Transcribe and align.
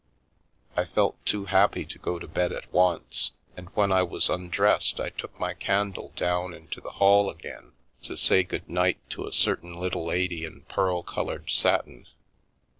I 0.75 0.85
felt 0.85 1.23
too 1.27 1.45
happy 1.45 1.85
to 1.85 1.99
go 1.99 2.17
to 2.17 2.27
bed 2.27 2.51
at 2.51 2.73
once, 2.73 3.33
and 3.55 3.69
when 3.75 3.91
I 3.91 4.01
was 4.01 4.31
undressed 4.31 4.99
I 4.99 5.09
took 5.11 5.39
my 5.39 5.53
candle 5.53 6.11
down 6.15 6.55
into 6.55 6.81
the 6.81 6.93
hall 6.93 7.29
again 7.29 7.73
to 8.05 8.17
say 8.17 8.41
good 8.41 8.67
night 8.67 8.97
to 9.11 9.27
a 9.27 9.31
certain 9.31 9.77
little 9.79 10.05
lady 10.05 10.43
in 10.43 10.61
pearl 10.61 11.03
coloured 11.03 11.51
satin. 11.51 12.07